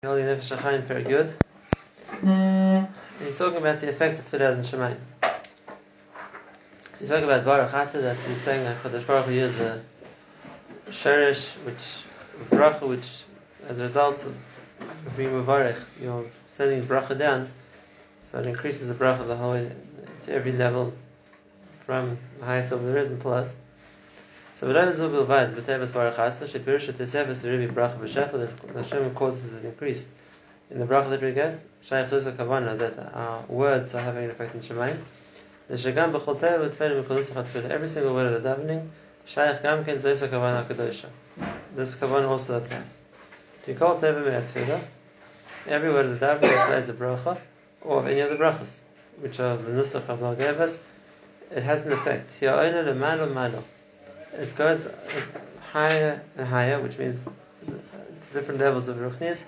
[0.00, 0.14] And
[3.20, 4.96] he's talking about the effect of Tfilah and Shemayim.
[5.20, 9.80] So he's talking about Baruch Atah, that he's saying that Kadosh Baruch Hu is the
[10.90, 12.04] Sheresh, which,
[12.48, 13.24] Bracha, which,
[13.66, 14.36] as a result of
[15.16, 16.26] being Mavarech, you're
[16.56, 17.50] sending Bracha down,
[18.30, 19.72] so it increases the Bracha the whole way,
[20.26, 20.92] to every level,
[21.86, 23.56] from the highest level there is until us.
[24.58, 29.64] So v'lo zu bilvad b'teves barachatza shepirush teseves v'ribi bracha b'shefel that Hashem causes an
[29.64, 30.08] increase
[30.68, 31.60] in the bracha that we get.
[31.82, 34.96] Shaykh says a kavana that our words are having an effect in Shemayim.
[35.68, 37.70] The shagam b'chol tev v'tfel v'kodus v'chatfil.
[37.70, 38.88] Every single word of the davening.
[39.26, 41.06] Shaykh gam ken zayis a kavana kadosha.
[41.76, 42.98] This kavana also applies.
[43.66, 44.80] To call tev me'atfila.
[45.68, 47.38] Every word of the davening applies a bracha
[47.82, 48.80] or of any of the brachas,
[49.20, 50.80] which are the nusach Chazal gave us.
[51.52, 52.32] It has an effect.
[52.40, 53.62] Hi'oina l'malo malo
[54.32, 54.88] it goes
[55.72, 57.18] higher and higher, which means
[57.66, 59.44] to different levels of ruchnis.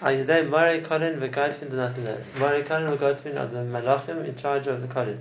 [0.00, 2.22] Ayudei Mari Kolin v'Gadfin Donatile.
[2.38, 5.18] Mari Kolin v'Gadfin are the malachim in charge of the Kolin.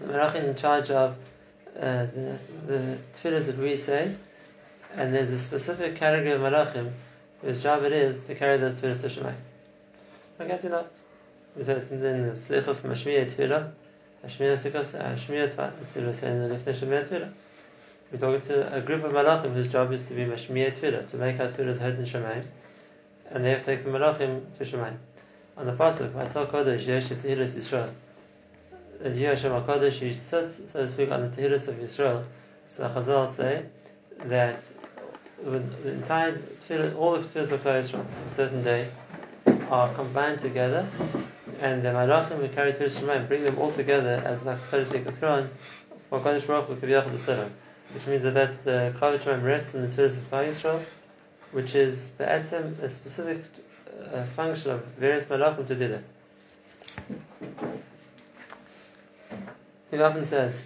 [0.00, 1.16] The malachim in charge of
[1.76, 4.14] uh, the, the that we say,
[4.96, 6.90] and there's a specific category of malachim
[7.42, 9.34] whose job it is to carry those tefillahs to Shemai.
[10.40, 10.86] I guess you know.
[11.56, 13.72] We say it's in the Slichos Mashmiya Tefillah,
[14.24, 17.32] Tefillah, saying the Lifnei Shemiyah Tefillah.
[18.10, 21.16] We're talking to a group of malachim whose job is to be Mashmiyah Tefillah, to
[21.18, 22.44] make our tefillahs heard in Shemayim,
[23.30, 24.96] and they have taken malachim to Shemayim.
[25.56, 27.90] On the pasuk, Vatal Kodesh Yesh Tehillas Yisrael,
[29.00, 32.24] that Hashem HaKodesh, you sit, so to speak, on the Tehillas of Yisrael.
[32.66, 33.64] So Chazal say
[34.24, 34.68] that
[35.44, 36.40] the entire
[36.96, 38.88] all the tefillahs of Klal Yisrael, on a certain day,
[39.70, 40.86] are combined together,
[41.60, 44.86] and the Malachim will carry Tefillah Shemayim, bring them all together as like so to
[44.86, 45.50] speak a throne
[46.08, 50.30] for Kodesh Baruch which means that that's the Kodesh Shemayim rests in the Tefillah of
[50.30, 50.84] Yisrael,
[51.52, 53.42] which is the Etzem, a specific
[54.12, 56.02] uh, function of various Malachim to do that.
[59.90, 60.60] He often says,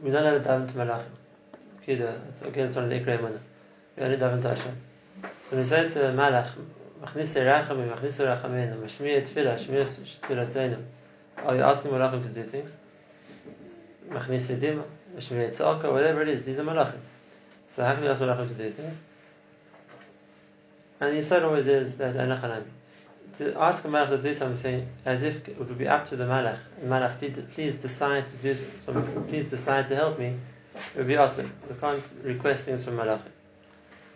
[0.00, 1.10] we don't have to daven to Malachim.
[1.86, 3.40] Kida, it's against one of the Mana.
[3.96, 4.76] We only daven to Hashem.
[5.48, 6.50] So we say to Malach,
[7.02, 10.82] Machnis Rachamim, Machnis Rachameinu, Mashmir Tfilah, Shmir Tfilaseinu.
[11.38, 12.76] Are you asking Malachim to do things?
[14.08, 14.82] Machnis Dima,
[15.16, 16.98] Mashmir Tzaka, whatever it is, these are Malachim.
[17.68, 18.96] So how can we ask Malachim to do things?
[21.00, 22.64] And the aside always is that Anachanami.
[23.36, 26.24] To ask a Malach to do something as if it would be up to the
[26.24, 27.18] Malach, Malach,
[27.54, 30.36] please, decide to do something, please decide to help me,
[30.74, 31.52] it would be awesome.
[31.68, 33.30] We can't request things from Malachim.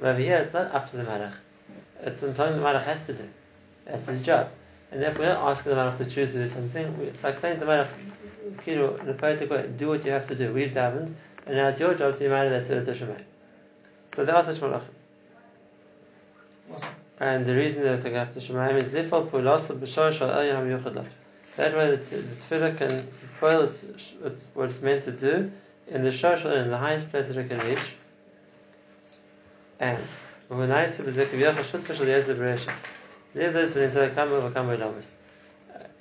[0.00, 1.34] But over here, it's not up to the Malach.
[2.02, 3.28] It's something the Malach has to do.
[3.84, 4.50] That's his job.
[4.90, 6.84] And therefore, we're not asking the Malach to choose to do something.
[7.02, 7.88] It's like saying to the Malach,
[8.66, 10.52] Kiro, in a poetic way, do what you have to do.
[10.52, 11.14] We've davened,
[11.46, 13.22] and now it's your job to marry that to the Shemay.
[14.14, 14.82] So there are such Malachim.
[17.20, 21.06] And the reason that to Shemayim is Lifal Pulasav B'Shor Shal El Yam Yuchad
[21.56, 23.06] That way, the, tefillah can
[23.38, 23.84] foil its,
[24.24, 25.52] its, what it's meant to do
[25.88, 27.94] in the Shor in the highest place that it can reach.
[29.78, 30.02] And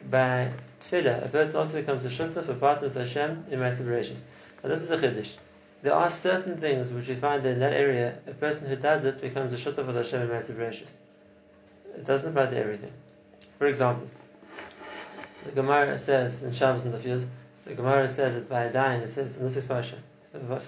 [0.10, 0.52] by
[0.82, 4.20] tefillah, a person also becomes a shutza for partner with Hashem in Ma'aseh Bereshis.
[4.62, 5.38] Now this is a chiddush.
[5.84, 9.22] There are certain things which we find in that area, a person who does it
[9.22, 10.96] becomes a shutza for Hashem in Ma'aseh Bereshis.
[11.96, 12.92] It doesn't apply to everything.
[13.58, 14.10] For example,
[15.46, 17.26] the Gemara says in Shabbos in the field,
[17.66, 19.82] the Gemara says that by dying, it says in this is for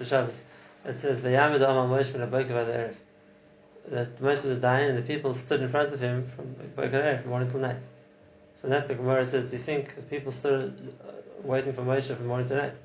[0.04, 0.42] Shabbos,
[0.86, 2.94] it says, "Vayamid Amal Moshe min Aboikav Erev."
[3.88, 7.50] That Moshe was dying and the people stood in front of him from from morning
[7.50, 7.82] till night.
[8.56, 11.12] So that the Gemara says, do you think the people stood uh,
[11.42, 12.78] waiting for Moshe from morning till night?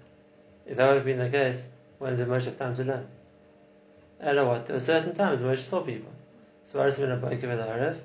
[0.65, 1.67] If that would have been the case,
[1.99, 3.07] when did Moshe have time to learn?
[4.21, 6.11] Know what, there were certain times Moshe saw people.
[6.65, 7.97] So Aris bin Aboiker Arif.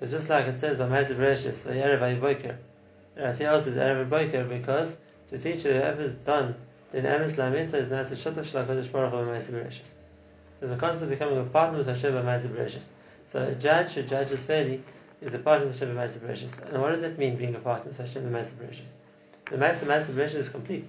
[0.00, 2.56] It's just like it says by Ma'aseh Bereshis, the Erev Ayiboiker.
[3.16, 4.96] And he also says Erev Ayiboiker because
[5.30, 6.54] to teach you whoever is done
[6.92, 10.03] in Emes Lamita is not a Shatav Shalach Baruch Hu Ma'aseh Bereshis.
[10.64, 12.86] There's a concept of becoming a partner with Hashem by Ma'aseh Bereshis.
[13.26, 14.82] So a judge who judges fairly
[15.20, 16.72] is a partner with Hashem by Ma'aseh Bereshis.
[16.72, 18.88] And what does that mean, being a partner with Hashem by Ma'aseh Bereshis?
[19.50, 20.88] The Ma'aseh Ma'aseh Bereshis is complete.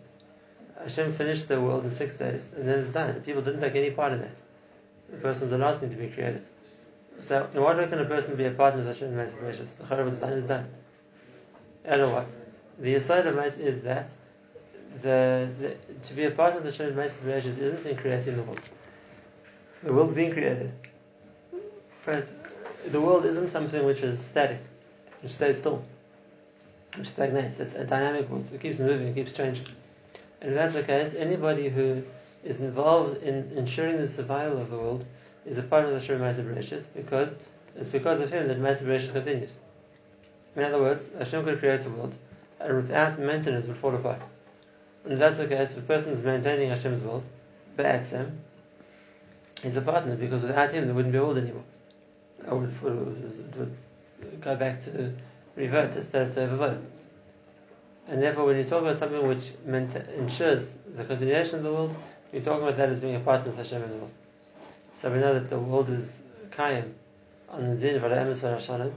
[0.81, 3.19] Hashem finished the world in six days, and then it's done.
[3.23, 4.37] People didn't take any part in that.
[5.09, 6.47] The person was the last thing to be created.
[7.19, 9.75] So, in what way can a person be a partner with Hashem by Ma'aseh Bereshis?
[9.75, 10.69] The Charav is done is done.
[11.83, 12.27] And what?
[12.79, 14.09] The aside of Ma'aseh is that
[15.01, 15.75] the, the,
[16.07, 18.61] to be a partner with Hashem by Ma'aseh Bereshis isn't in creating the world.
[19.85, 20.71] The world's being created.
[22.07, 22.27] But
[22.91, 24.57] the world isn't something which is static,
[25.21, 25.85] which stays still,
[26.97, 27.59] which stagnates.
[27.59, 28.49] It's a dynamic world.
[28.51, 29.67] It keeps moving, it keeps changing.
[30.41, 32.01] And if that's the case, anybody who
[32.43, 35.05] is involved in ensuring the survival of the world
[35.45, 37.35] is a part of the Shemai Bereshis because
[37.75, 39.51] it's because of him that Master Bereshit continues.
[40.55, 42.15] In other words, Hashem could create a world,
[42.59, 44.21] and without maintenance would fall apart.
[45.03, 47.23] And if that's the case, if a person is maintaining Hashem's world,
[47.77, 48.31] Ba'atzem,
[49.61, 51.63] he's a partner, because without him there wouldn't be a world anymore.
[52.45, 53.77] It would, would
[54.41, 55.13] go back to
[55.55, 56.81] revert instead of to overvote.
[58.07, 61.95] And therefore, when you talk about something which ensures the continuation of the world,
[62.31, 64.11] you're talking about that as being a partner with Hashem in the world.
[64.93, 66.93] So we know that the world is Kaim
[67.49, 68.93] on the din of Al Shalom,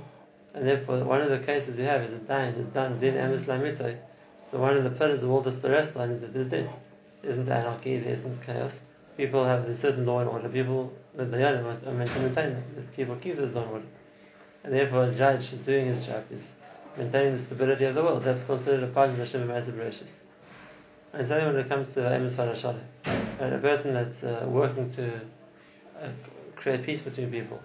[0.54, 3.44] and therefore one of the cases we have is a din is done din Emes
[3.46, 3.96] Lamitoy.
[4.50, 6.68] So one of the pillars of all to rest on is that there's din.
[7.22, 8.80] There isn't anarchy, there isn't chaos.
[9.18, 10.48] People have a certain law and order.
[10.48, 12.96] People, the Yadim are meant to maintain that.
[12.96, 13.86] People keep this law and order.
[14.62, 16.54] And therefore a judge is doing his job, is
[16.96, 18.22] maintaining the stability of the world.
[18.22, 20.12] That's considered a part of the Shem Bereshis.
[21.12, 22.80] And same when it comes to Shalom.
[23.40, 25.10] And a person that's uh, working to
[26.00, 26.08] uh,
[26.54, 27.60] create peace between people,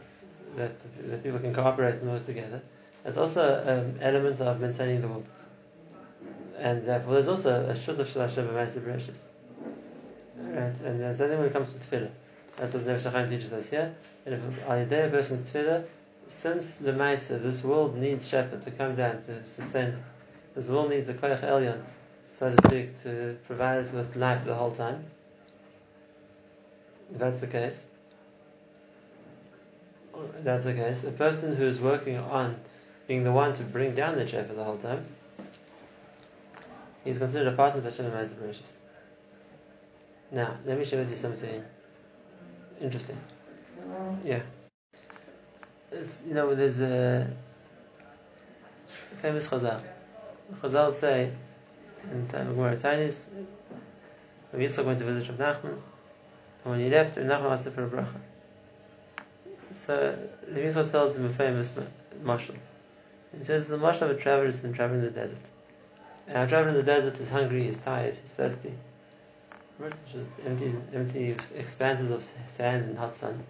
[0.55, 0.71] that,
[1.03, 2.63] that people can cooperate and work together.
[3.03, 5.29] that's also um, elements of maintaining the world.
[6.57, 9.19] And therefore, there's also a shut of Shalashim Bereshis.
[10.53, 10.79] Right?
[10.85, 12.11] And then something when it comes to tefillah.
[12.57, 13.95] That's what the Shachayim teaches us here.
[14.25, 15.85] And if a day a person's tefillah,
[16.27, 20.03] since the Maisa, this world needs shepherd to come down to sustain it.
[20.55, 21.81] This world needs a Koyach Elyon,
[22.27, 25.03] so to speak, to provide it with life the whole time.
[27.11, 27.85] If that's the case,
[30.43, 31.03] that's the case.
[31.03, 32.55] A person who is working on
[33.07, 35.03] being the one to bring down the chair for the whole time,
[37.03, 38.82] he's considered a partner of Hashem and Ma'aseh
[40.33, 41.63] Now, let me share with you something
[42.81, 43.19] interesting.
[44.25, 44.41] Yeah.
[45.91, 47.31] It's, you know, there's a
[49.17, 49.79] famous Chazal.
[50.59, 51.31] Chazal say,
[52.11, 53.25] in time of Gemara Tainis,
[54.51, 55.81] Rabbi Yitzchak went to visit Rav Nachman, and
[56.63, 58.19] when he left, Rav Nachman asked him for a bracha.
[59.71, 61.73] So the Yisrael tells him a famous
[62.23, 62.55] marshal.
[63.37, 65.45] He says the marshal of a traveler is in traveling in the desert.
[66.27, 68.73] And a traveler in the desert is hungry, he's tired, he's thirsty.
[70.11, 73.43] Just empty, empty expanses of sand and hot sun.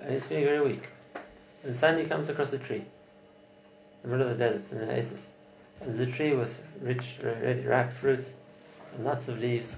[0.00, 0.82] And he's feeling very weak.
[1.62, 2.84] And suddenly he comes across a tree in
[4.02, 5.30] the middle of the desert in an oasis.
[5.80, 8.32] And there's a tree with rich, ready, ripe fruits
[8.94, 9.76] and lots of leaves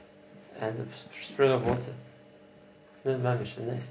[0.61, 1.95] and a spring of water.
[3.05, 3.91] No mamish, nice.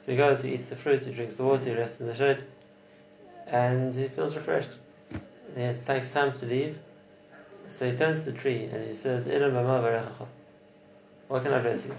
[0.00, 2.14] So he goes, he eats the fruit, he drinks the water, he rests in the
[2.14, 2.44] shade,
[3.46, 4.70] and he feels refreshed.
[5.56, 6.78] And it takes time to leave,
[7.66, 9.26] so he turns to the tree and he says,
[11.28, 11.94] What can I bless you?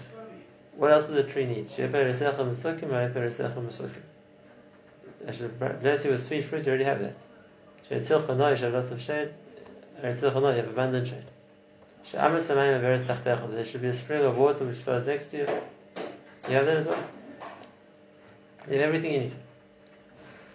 [0.76, 1.70] What else does the tree need?
[5.26, 7.16] I should bless you with sweet fruit, you already have that.
[7.90, 9.30] You have lots of shade,
[10.02, 11.24] you have abundant shade.
[12.12, 15.48] There should be a spring of water which flows next to you.
[16.48, 17.04] You have that as well.
[18.68, 19.34] You have everything you need.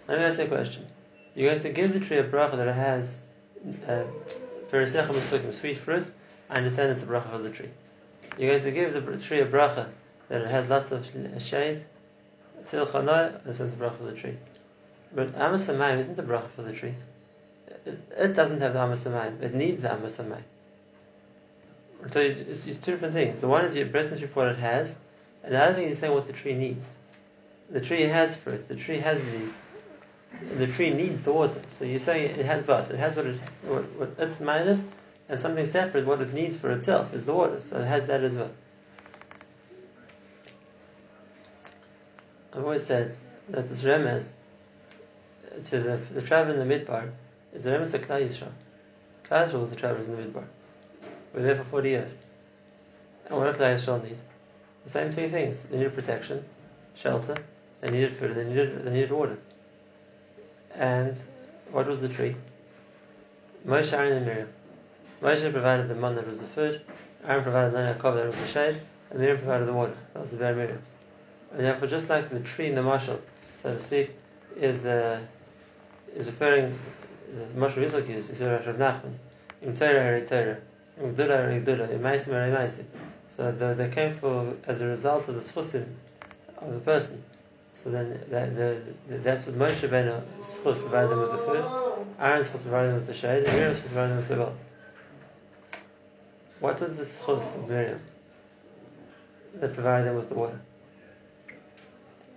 [0.08, 0.86] Let me ask you a question.
[1.34, 3.20] You're going to give the tree a bracha that has
[3.88, 4.04] uh,
[5.52, 6.06] sweet fruit.
[6.48, 7.70] I understand it's a bracha for the tree.
[8.38, 9.88] You're going to give the tree a bracha
[10.28, 11.06] that it has lots of
[11.40, 11.84] shade.
[12.64, 14.36] Tzil chanoi, this is a bracha for the tree.
[15.14, 16.94] But Amos amas isn't the bracha for the tree.
[17.86, 20.42] It, doesn't have the Amos amas It needs the Amos amas
[22.10, 23.40] So it's, it's, two different things.
[23.40, 24.98] The one is you're blessing the tree for what it has,
[25.42, 26.94] and the other thing is saying what the tree needs
[27.72, 29.54] the tree has fruit, the tree has leaves,
[30.56, 31.60] the tree needs the water.
[31.78, 32.90] So you're saying it has both.
[32.90, 34.86] It has what, it, what, what its minus,
[35.28, 37.60] and something separate, what it needs for itself is the water.
[37.60, 38.50] So it has that as well.
[42.52, 43.14] I've always said
[43.48, 44.32] that this remes
[45.64, 47.10] to the, the traveler in the midbar
[47.54, 48.52] is the remes to Klal Yisrael.
[49.24, 50.44] Klal Yisrael was the travelers in the midbar.
[51.32, 52.18] We were there for 40 years.
[53.26, 54.18] And what do Klal Yisrael need?
[54.84, 55.60] The same two things.
[55.60, 56.44] They needed protection,
[56.94, 57.36] shelter,
[57.82, 58.34] they needed food.
[58.34, 59.38] They needed they needed water.
[60.74, 61.20] And
[61.72, 62.36] what was the tree?
[63.66, 64.48] Moshe, Aaron, and Miriam.
[65.22, 66.80] Moshe provided the man that was the food.
[67.24, 69.94] Aaron provided the cover that was the shade, and Miriam provided the water.
[70.14, 70.82] That was the Be'er Miriam.
[71.52, 73.20] And therefore, just like the tree in the marshal,
[73.62, 74.10] so to speak,
[74.56, 75.20] is uh,
[76.16, 76.76] is referring,
[77.32, 79.14] the marshal Yitzchak used, is Rav Nachman,
[79.62, 80.56] Im Torah Heri Torah,
[81.00, 82.84] Im Gdula Heri Gdula, Im Maisim Heri Maisim.
[83.36, 85.86] So the, they came for as a result of the schusim
[86.58, 87.22] of the person.
[87.74, 91.64] So then that, the, the, that's what Moshe Rabbeinu schus provided them with the food,
[92.18, 94.54] Aaron's schus provided them with the shade, and Miriam's schus provided them with the well.
[96.62, 98.00] What does this schus of Miriam
[99.56, 100.60] that provided them with the water?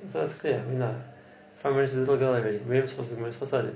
[0.07, 0.99] So it's clear, we know.
[1.57, 3.75] From when she's a little girl already, Miriam's schus is Miriam's schus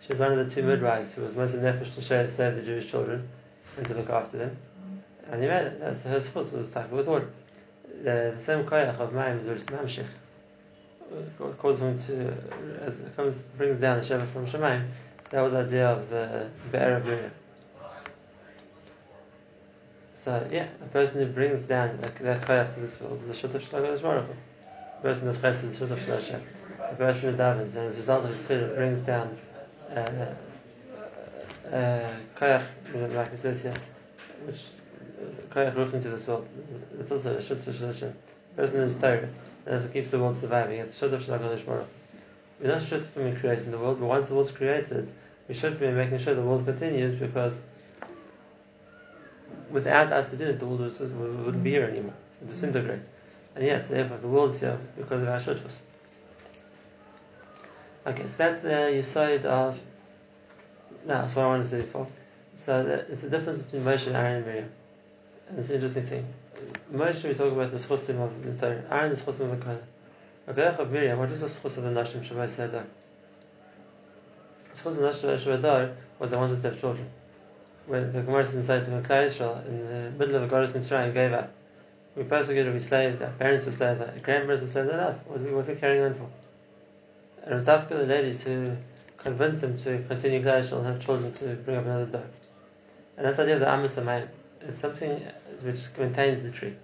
[0.00, 0.70] She was one of the two mm-hmm.
[0.70, 3.28] midwives who was most nefesh to share save the Jewish children
[3.76, 4.56] and to look after them.
[4.56, 5.32] Mm-hmm.
[5.34, 5.80] And he made it.
[5.80, 7.30] That's her schus was type with water.
[8.02, 10.06] The, the same koyach of Mayim is mamshich
[11.58, 12.34] causes him to,
[12.82, 14.86] as it comes, brings down the Sheva from Shemaim.
[15.24, 17.32] So that was the idea of the Be'er of Miriam.
[20.22, 23.62] So yeah, a person who brings down that koyach to this world is a shutaf
[23.62, 24.26] shlag Baruch
[24.98, 26.42] A person does chesed is shutaf shlag Hashem.
[26.78, 29.38] A person who davens and as a result of his tefillah brings down
[29.90, 30.34] uh,
[31.72, 33.74] uh, koyach, like it says here,
[34.44, 34.66] which
[35.22, 36.46] uh, koyach ruch into this world.
[36.98, 38.14] It's also a shutaf of Hashem.
[38.52, 39.26] A person who is Torah
[39.64, 40.80] and it keeps the world surviving.
[40.80, 41.86] It's shutaf shlag Baruch A.
[42.60, 45.10] We're not shutfim in creating the world, but once the world's created,
[45.48, 47.62] we should be making sure the world continues because
[49.70, 52.14] without us to do it, the world wouldn't be here anymore.
[52.40, 53.00] It would disintegrate.
[53.54, 55.78] And yes, therefore, the world is here because of our shutfus.
[58.06, 59.80] Okay, so that's the side of.
[61.06, 62.06] Now, that's what I want to say before.
[62.54, 64.72] So the, it's the difference between Moshe and Aaron and Miriam.
[65.48, 66.26] And it's an interesting thing.
[66.92, 68.84] Moshe, we talk about the schusim of the Torah.
[68.90, 69.82] Aaron, the schusim of the Kohen.
[70.48, 72.84] Okay, of Miriam, what is the schus of the Nashim Shabbat Sedar?
[74.74, 77.08] The schus of the Nashim Shabbat was they wanted to have children
[77.90, 81.12] when the Gemara says inside to Klal Israel in the middle of a goddess Mitzrayim
[81.12, 81.52] gave up.
[82.14, 85.16] We persecuted, we slaves, our parents were slaves, our grandparents were slaves enough.
[85.26, 86.28] What are we, carrying on for?
[87.42, 88.76] And it was Dafka the ladies who
[89.16, 92.26] convinced them to continue Klal Israel and have children to bring up another dog.
[93.16, 93.98] And that's the idea of the Amos
[94.60, 95.22] It's something
[95.62, 96.76] which maintains the tree.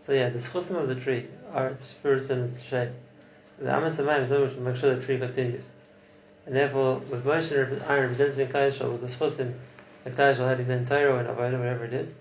[0.00, 2.92] So yeah, the schusim of the tree are its fruits and its shade.
[3.58, 5.64] The Amos Amayim is something which will make sure the tree continues.
[6.46, 9.54] And therefore, with Moshe Aaron representing Klal Israel was the schusim
[10.08, 12.14] the Klal had the entire Avodah, whatever it is.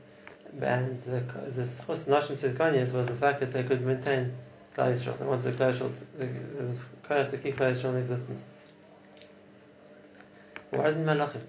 [0.62, 1.20] And the
[1.52, 4.34] the schus nashim to the Kanyas was the fact that they could maintain
[4.76, 5.18] Klal Yisrael.
[5.20, 8.46] They wanted the Klal Yisrael to, to keep Klal Yisrael in existence.
[10.72, 11.42] Why isn't Malachim?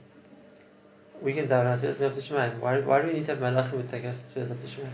[1.20, 2.58] We can down our tefillas up to Shemaim.
[2.60, 4.86] Why, why do we need to have Malachim to take us tefillas up to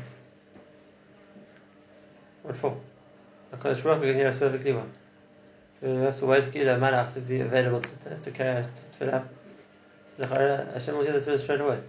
[2.42, 2.76] What for?
[3.50, 4.88] Because Baruch can hear us perfectly well.
[5.80, 8.62] So we have to wait for the Malach to be available to, to, to carry
[8.62, 9.28] us to fill up.
[10.18, 11.80] Hashem will hear the tefillah straight away.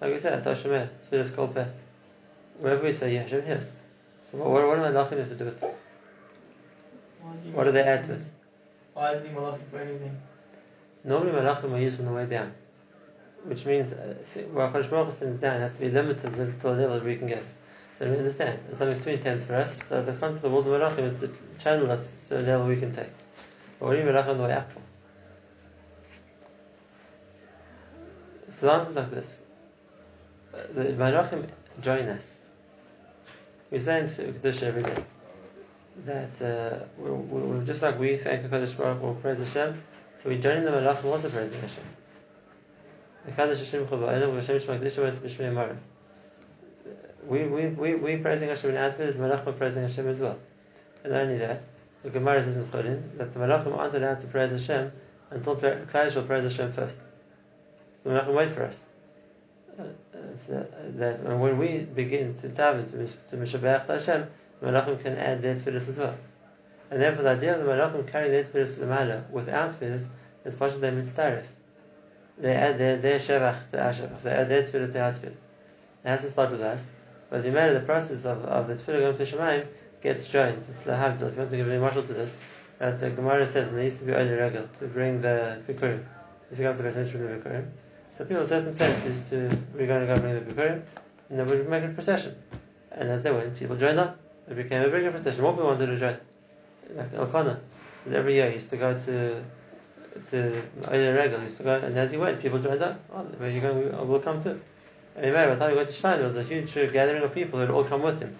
[0.00, 1.66] Like we said, Tashemeh, tefillah kol peh.
[2.58, 3.70] Wherever we say, yeah, Hashem hears.
[4.30, 5.76] So what, what, what am I looking to do with it?
[7.52, 8.26] What do they add to it?
[8.94, 10.16] Why do you need malachim for anything?
[11.04, 12.52] Normally malachim are used on the way down.
[13.44, 14.14] Which means, uh,
[14.52, 17.38] where HaKadosh Baruch sends down has to be limited to the level we can get
[17.38, 17.44] it.
[17.98, 18.58] So we understand.
[18.68, 21.30] And something's too intense for us, so the concept of all the malachim is to
[21.58, 23.10] channel it to a level we can take.
[23.78, 24.80] But what do you mean malachim on the way up for?
[28.56, 29.42] So the answer is like this.
[30.52, 31.46] The Malachim
[31.82, 32.38] join us.
[33.70, 35.04] We say into Kedusha every day
[36.06, 39.82] that uh, we're, we're, just like we thank HaKadosh Baruch Hu, praise Hashem,
[40.16, 41.84] so we join the Malachim also praising Hashem.
[47.26, 50.38] We, we, we, we praising Hashem in Advent is Malachim praising Hashem as well.
[51.04, 51.62] And not only that,
[52.02, 54.92] the Gemara says in Chulin that the Malachim aren't allowed to praise Hashem
[55.30, 57.00] until Klal Yisrael praise Hashem first.
[58.06, 58.84] Going to wait for us.
[59.76, 59.82] Uh,
[60.36, 64.28] so that when we begin to daven to, to Mishabach Hashem,
[64.60, 66.16] the Malachim can add their tefillahs as well.
[66.88, 70.06] And therefore the idea of the Malachim carrying their tefillahs to the Mala without tefillahs
[70.44, 71.46] is part of their mitzdarif.
[72.38, 74.22] They add their, their shevach to our shevach.
[74.22, 75.36] They add their tefillah to our tefillah.
[76.04, 76.92] It has to start with us.
[77.28, 79.66] But the matter, the process of, of the tefillah going to Shemaim
[80.00, 80.58] gets joined.
[80.58, 81.22] It's lahavdil.
[81.22, 82.36] If you want to give a marshal to this,
[82.78, 86.04] that the Gemara says, and there used to be early regal to bring the bikurim.
[86.50, 87.66] Used to go to the from the bikurim.
[88.16, 90.82] So people in certain places going to go bring the Bikurim,
[91.28, 92.34] and then we make a procession.
[92.90, 94.18] And as they went, people joined up.
[94.48, 95.42] It became a bigger procession.
[95.42, 96.16] More people wanted to join.
[96.96, 97.60] Like Elkanah.
[98.10, 99.44] Every year he used to go to
[100.30, 102.98] to Eile Regal, he used to go, and as he went, people joined up.
[103.12, 103.84] Oh, where you going?
[103.84, 104.62] We, will come too.
[105.14, 107.58] And by the time we got to Shrine, there was a huge gathering of people
[107.58, 108.38] who had all come with him.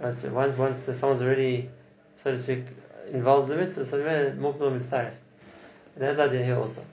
[0.00, 1.68] But once once someone's already,
[2.14, 2.66] so to speak,
[3.10, 5.10] involved in the mitzvah, so more people mitzvah.
[5.96, 6.84] And that's the idea here also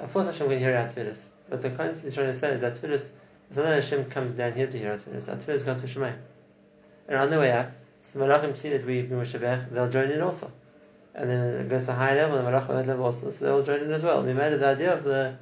[0.00, 2.60] of course Hashem can hear our tefillas, but the concept he's trying to say is
[2.62, 3.10] that tefillas,
[3.48, 5.86] it's not that Hashem comes down here to hear our tefillas, our tefillas come to
[5.86, 6.16] Shemayim.
[7.08, 10.10] And on the way up, so the Malachim see that we bring Shabbat, they'll join
[10.10, 10.50] in also.
[11.14, 13.30] And then it goes to a high level, and the Malachim at that level also,
[13.30, 14.22] so they'll join in as well.
[14.22, 15.36] The matter, the idea of the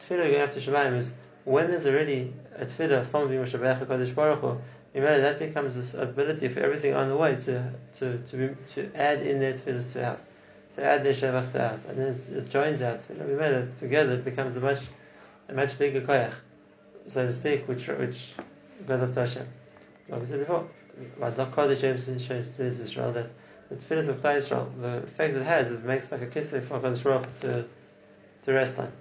[0.00, 1.12] tefillah going up to is
[1.44, 4.58] when there's already a tefillah of someone being Shabbat HaKadosh Baruch Hu,
[4.94, 8.90] Imagine that becomes this ability for everything on the way to to to, be, to
[8.96, 10.24] add in their tefillahs to ours
[10.78, 13.00] to add their shevach to ours, and then it joins out.
[13.10, 14.14] We made it together.
[14.14, 14.86] It becomes a much
[15.48, 16.34] a much bigger koyach,
[17.08, 18.32] so to speak, which which
[18.86, 19.46] goes up to Hashem.
[20.08, 20.68] Like we said before,
[21.20, 23.28] Kodesh says Israel that
[23.68, 26.78] the tefillahs of Klal Israel, the effect it has, it makes like a kisser for
[26.78, 27.64] Kodesh Baruch to
[28.44, 28.92] to rest on.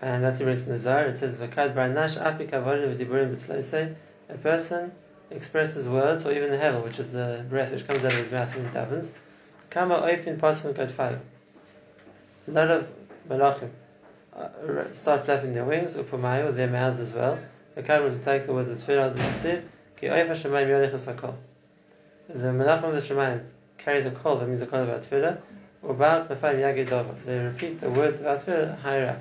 [0.00, 1.06] And that's the reason the Zohar.
[1.06, 3.96] It says, "V'kad barnash api kavarim v'diburim b'tzleisei."
[4.28, 4.92] A person
[5.32, 8.30] expresses words, or even the hevel, which is the breath which comes out of his
[8.30, 9.10] mouth when he davens.
[9.72, 11.18] Kama oifin pasuk gadfayu.
[12.46, 12.86] A lot of
[13.26, 13.70] malachim
[14.36, 14.48] uh,
[14.92, 17.38] start flapping their wings, upumayu, their mouths as well.
[17.74, 19.62] The Karim will take the words of Tefillah, the Ksiv,
[19.98, 21.36] ki oifa shemayim yolechas hakol.
[22.28, 23.44] The malachim of the shemayim
[23.78, 25.38] carry the call, that means the call about Tefillah,
[25.82, 27.14] ubal knafayim yagid dova.
[27.24, 29.20] They repeat the words about Tefillah higher up.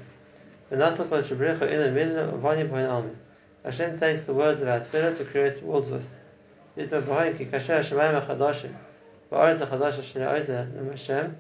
[0.69, 3.15] V'natal kol shebricha ilan midna uvonim poin almin.
[3.63, 6.09] Hashem takes the words about Tefillah to create worlds with.
[6.77, 8.73] Yitma b'hoin ki kasher shemayim achadashim.
[9.31, 11.37] Achadash asher oizeh Hashem.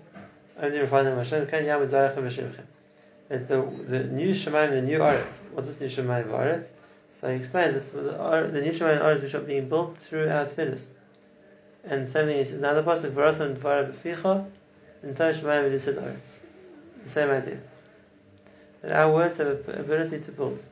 [0.61, 1.47] Only.
[1.47, 1.89] Kan yam.
[3.29, 5.35] That the, the new Shemaim, the new Aretz.
[5.53, 6.69] What's this new Shemaim Aretz?
[7.09, 10.87] So he explains that the, the new Shemaim Aretz which are being built throughout Tefillahs.
[11.83, 14.45] And same thing he says, now the pasuk V'rasan Dvara B'ficha
[15.01, 16.39] and Tosh Shemaim V'lisid Aretz.
[17.03, 17.59] The same idea.
[18.81, 20.63] That our words have a ability to build.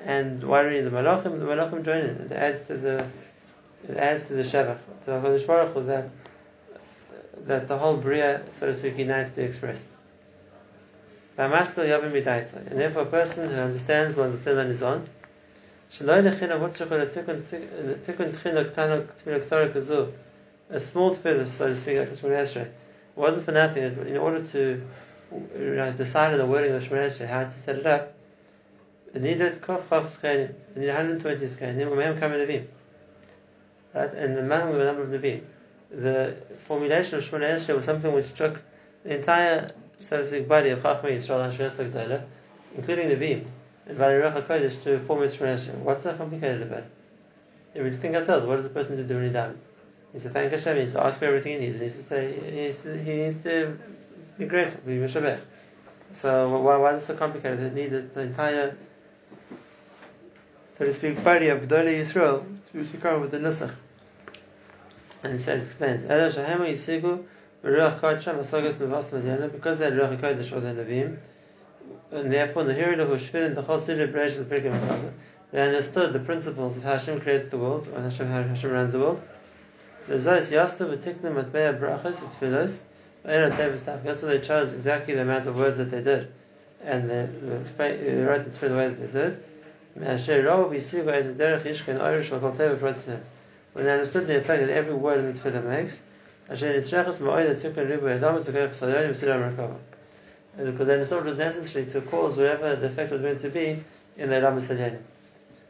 [0.00, 1.38] And why do we need the Malachim?
[1.38, 2.16] The Malachim join in.
[2.16, 3.06] It adds to the
[3.88, 6.10] it adds to the Shevach, to the Chodesh Baruch Hu, that
[7.46, 9.86] that the whole Bria, so to speak, unites to express.
[11.38, 15.06] And therefore, a person who understands will understand on his own.
[15.88, 15.94] A
[20.80, 22.68] small tefillah, so to speak, like the Esrei,
[23.14, 23.84] wasn't for nothing.
[23.84, 24.82] In order to
[25.30, 28.14] you know, decide on the wording of Shemon Esrei, how to set it up,
[29.14, 30.50] it needed kof chaf skainim.
[30.50, 31.88] It needed 120 skainim.
[31.88, 32.66] Umehem kam nevim.
[33.94, 35.42] Right, and the man with a number of nevim.
[35.90, 38.60] The formulation of Shemon Esrei was something which took
[39.04, 42.22] the entire, so to speak, body of Chachmei Yisrael and Shemon Esrei
[42.76, 43.46] including the Vim,
[43.86, 45.74] and Vali Ruach HaKodesh to form a Shemon Esrei.
[45.76, 46.90] What's so complicated about it?
[47.74, 49.62] If we think ourselves, what does a person do when he davens?
[50.12, 52.02] He to thank Hashem, he needs to ask for everything he needs, he needs to
[52.02, 53.78] say, he needs to, he needs to
[54.38, 55.40] be grateful, be Meshabech.
[56.14, 57.60] So why, why is it so complicated?
[57.60, 58.76] It needed the entire,
[60.78, 62.55] so to speak, body of Gdolei Yisrael
[63.00, 63.74] come with the Nusach.
[65.22, 67.24] And he says, explains, Ela Shahema Yisigu
[67.64, 71.16] Ruach Kodesh Asagas Levas Mediana, because they had Ruach HaKodesh or the Nevi'im,
[72.12, 75.12] and therefore the Hiridah who Shvin and the whole Beresh of the
[75.52, 79.22] they understood the principles of Hashem creates the world, or Hashem, Hashem runs the world.
[80.08, 82.80] The Zos Yasta V'tiknim Matbeya Brachas V'tfilos
[83.22, 86.32] That's why they chose exactly the amount of words that they did.
[86.82, 87.28] And they,
[87.78, 89.42] they wrote the tefillah the way that they did.
[89.96, 90.10] When they
[93.92, 96.02] understood the effect that every word in the tefillah makes,
[96.44, 96.82] because they
[100.92, 103.82] understood it was necessary to cause whatever the effect was going to be
[104.18, 104.58] in the Ram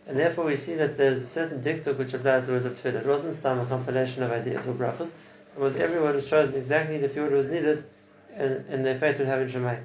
[0.09, 2.75] And therefore we see that there's a certain diktuk which applies to the words of
[2.75, 3.03] tefillah.
[3.03, 5.13] It wasn't a compilation of ideas or brachas.
[5.57, 7.85] It was every word was chosen exactly the field was needed
[8.35, 9.85] and, and the effect would have in Shemayim.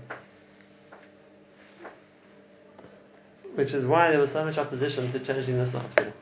[3.55, 6.13] Which is why there was so much opposition to changing the Sach Tefillah.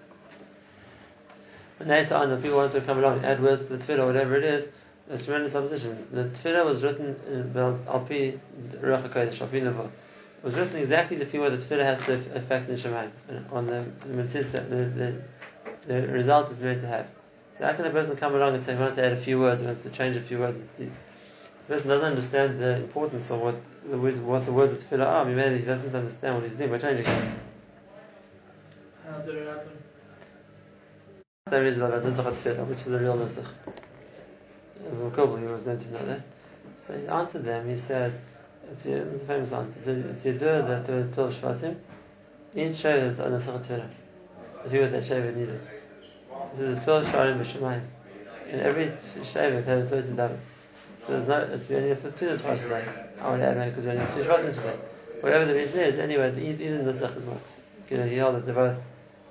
[1.77, 4.05] When later on the people wanted to come along and add words to the tefillah,
[4.05, 4.67] whatever it is,
[5.07, 6.07] there's tremendous opposition.
[6.11, 8.37] The tefillah was written uh, in Alpi
[8.81, 9.85] Ruach HaKodesh, Alpi Nevo.
[9.85, 13.55] It was written exactly the few words the tefillah has to affect in Shemayim, uh,
[13.55, 14.21] on the the,
[14.67, 15.21] the,
[15.87, 17.07] the result it's meant to have.
[17.57, 19.39] So how can a person come along and say he wants to add a few
[19.39, 20.59] words, he wants to change a few words?
[21.69, 25.23] The person doesn't understand the importance of what the, what the words of tefillah are.
[25.23, 27.31] Maybe he doesn't understand what he's doing by changing it.
[29.07, 29.77] How did it happen?
[31.45, 33.45] There is about Nusach Tefillah, which is the real Nusach.
[34.89, 36.21] As Makobel, he was known to know that.
[36.77, 38.19] So he answered them, he said,
[38.71, 41.75] it's, a, it's a famous answer, he said, it's Yedur that there were 12 Shvatim,
[42.55, 43.89] each Shevet is a Nusach Tefillah.
[44.63, 45.61] The people that Shevet needed.
[46.53, 47.83] This is the 12 Sharim B'Shemayim.
[48.49, 48.87] And every
[49.21, 50.39] Shevet had a Torah to daven.
[51.05, 52.85] So there's no, it's, only have two Nusachas today.
[53.21, 54.77] I want to add because we only have two Shvatim today.
[55.21, 57.59] Whatever the reason is, anyway, even the Nusach works.
[57.89, 58.79] You know, he held that they both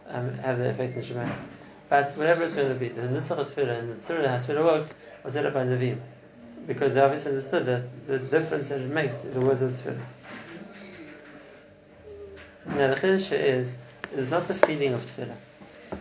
[0.08, 1.34] um, have the effect in Shemayim.
[1.88, 4.92] But whatever it's going to be, the Nusach Tefillah and the Surah how Tefillah works
[5.24, 6.00] was set up by Nevi'im.
[6.66, 10.04] Because they obviously understood that the difference that it makes in the words of Tefillah.
[12.66, 13.78] Now the Chiddush is,
[14.14, 15.36] it's not the feeling of Tefillah.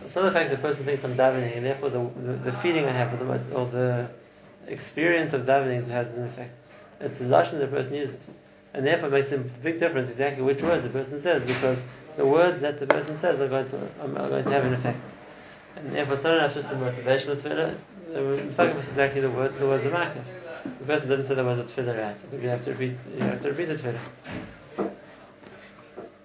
[0.04, 2.52] It's not the fact that the person thinks I'm davening and therefore the, the, the
[2.52, 4.08] feeling I have or the, or the
[4.70, 6.58] experience of davening has an effect.
[7.00, 8.30] It's the lashon the person uses.
[8.74, 11.82] And therefore it makes a big difference exactly which words the person says because
[12.16, 14.98] the words that the person says are going to, are going to have an effect.
[15.76, 17.74] And therefore, it's not enough just the motivational tefillah.
[18.12, 20.24] The focus is exactly the words, the words of Makkah.
[20.64, 22.20] The person doesn't say the words of tefillah right.
[22.20, 24.90] So you have to repeat, you have to repeat the tefillah.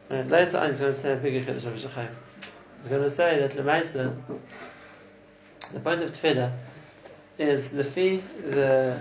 [0.10, 1.76] And later on, he's going to say a bigger chiddush of.
[1.76, 4.16] He's going to say that lemaisa,
[5.72, 6.52] the point of tefillah
[7.44, 9.00] is the fee, the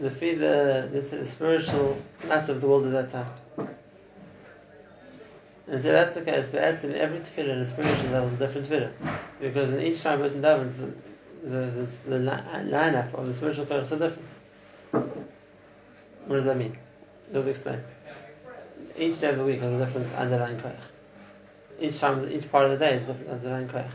[0.00, 3.68] the fee, the, the, the spiritual matter of the world at that time.
[5.68, 8.68] And so that's the case, but in every tefillah a spiritual level is a different
[8.68, 8.92] tefillah.
[9.40, 10.76] Because in each time person davens,
[11.42, 14.28] the, the, the, the lineup of the spiritual koyach is different.
[16.26, 16.76] What does that mean?
[17.32, 17.80] Let's explain.
[18.98, 20.76] Each day of the week has a different underlying koyach.
[21.80, 23.90] Each time, each part of the day is different underlying koyach.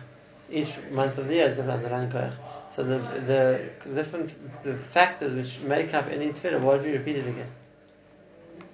[0.50, 2.34] Each month of the year is different underlying koyach.
[2.74, 7.18] So the, the different the factors which make up any tefillah why do we repeat
[7.18, 7.50] it again.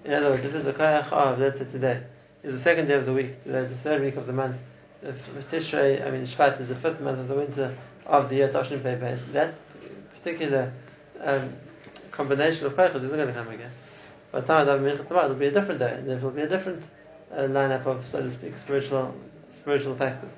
[0.03, 2.03] In other words, this is a koyach of, let's say today,
[2.43, 4.57] is the second day of the week, today is the third week of the month.
[5.03, 8.83] Tishrei, I mean Shvat is the fifth month of the winter of the year Tashnim
[8.83, 9.25] Pei base.
[9.25, 9.53] That
[10.15, 10.73] particular
[11.21, 11.53] um,
[12.11, 13.71] combination of koyachos isn't going to come again.
[14.31, 16.49] By the time I have it'll be a different day, and there will be a
[16.49, 16.83] different
[17.31, 19.13] uh, lineup of, so to speak, spiritual
[19.51, 20.35] spiritual factors.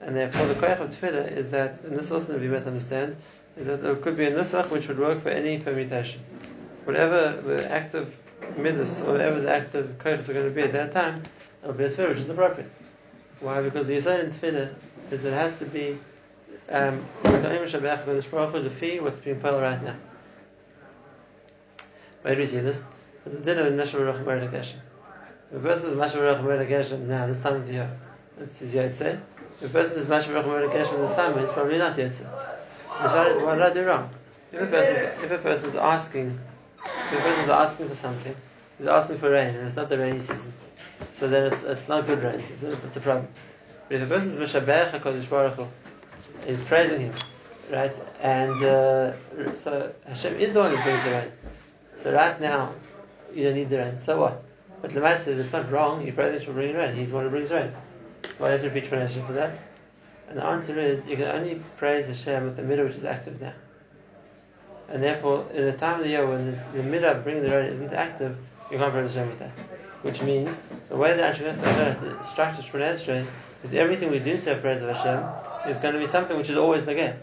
[0.00, 3.16] And therefore, the koyach of tefillah is that, and this also we might understand,
[3.56, 6.20] is that there could be a nusach which would work for any permutation.
[6.84, 8.16] Whatever the active
[8.58, 11.22] midas or whatever the active koyachs are going to be at that time,
[11.62, 12.70] it'll be a tefillah which is appropriate.
[13.40, 13.62] Why?
[13.62, 14.74] Because the yisod in tefillah
[15.10, 15.98] is that it has to be
[16.68, 19.96] um, what's being put right now.
[22.22, 22.84] Where do we see this?
[23.24, 24.80] It's the dinner in Meshach Baruch Mered Geshem.
[25.54, 27.90] A person is Meshach Baruch Mered Geshem now, this time of the year,
[28.40, 28.74] it's his.
[29.60, 32.18] If a person is Meshach Baruch Mered Geshem the summer, it's probably not Yotze.
[32.18, 34.10] The is, what did I do wrong?
[34.52, 35.38] If a person is, if a
[35.68, 36.38] is asking,
[36.84, 38.36] if a person is asking for something,
[38.78, 40.52] he's asking for rain, and it's not the rainy season,
[41.12, 43.28] so then it's, it's not good rain, it's, it's a problem.
[43.88, 45.66] But if a person is Meshabech HaKadosh Baruch Hu,
[46.46, 47.14] he's praising him,
[47.70, 47.94] right?
[48.20, 49.12] And uh,
[49.56, 51.32] so Hashem is the one who brings the rain.
[52.02, 52.74] So right now,
[53.34, 54.00] you don't need the rain.
[54.00, 54.44] So what?
[54.82, 56.06] But Lamai says it's not wrong.
[56.06, 56.94] You Hashem for bringing rain.
[56.94, 57.72] He's the one who brings rain.
[58.38, 59.58] Why have to repeat Hashem for that?
[60.28, 63.40] And the answer is you can only praise Hashem with the middle which is active
[63.40, 63.54] now.
[64.88, 67.66] And therefore, in the time of the year when the middle of bringing the rain
[67.66, 68.36] isn't active,
[68.70, 69.52] you can't praise Hashem with that.
[70.02, 71.54] Which means the way that Hashem
[72.24, 73.26] structures Shemona
[73.64, 76.58] is everything we do say praise of Hashem is going to be something which is
[76.58, 77.18] always again.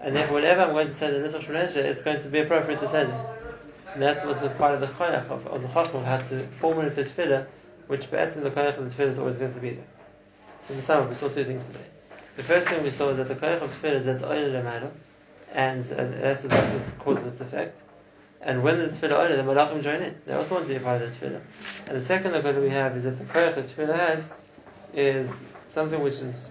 [0.00, 2.40] And therefore, whatever I'm going to say in the Nusach Shemona it's going to be
[2.40, 3.36] appropriate to say that.
[3.92, 6.94] And that was a part of the koyach of, of the chacham how to formulate
[6.94, 7.46] the tefillah,
[7.86, 9.95] which in the koyach of the tefillah is always going to be there.
[10.68, 11.86] In the summer, we saw two things today.
[12.36, 14.90] The first thing we saw is that the koyach of tefillah is that's oil lemano,
[15.52, 17.80] and that's what, that's what causes its effect.
[18.40, 20.16] And when the tefillah oil, the malachim join in.
[20.26, 21.40] They also want to be part of the tefillah.
[21.86, 24.32] And the second that we have is that the koyach of tefillah has
[24.92, 26.50] is something which is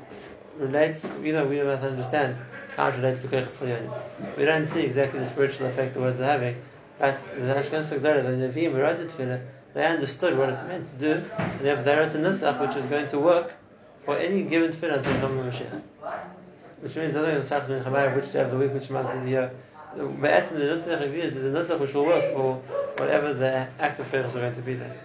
[0.57, 2.37] relates, we don't, we don't understand
[2.77, 6.23] how it relates to koyach We don't see exactly the spiritual effect the words are
[6.23, 6.55] having,
[6.99, 9.41] but the Ashkenaz Gedara, the Nevi'im who wrote the Tefillah,
[9.73, 13.09] they understood what it's meant to do, and they wrote a Nusach which is going
[13.09, 13.53] to work
[14.05, 15.81] for any given Tefillah until Yom Mashiach.
[16.81, 19.23] Which means, I think the Shachas Chamayim, which day of the week, which month of
[19.23, 19.51] the year,
[19.95, 22.55] but the Nusach reviews is a Nusach which will work for
[22.97, 24.95] whatever the active Tefillah are going to be there.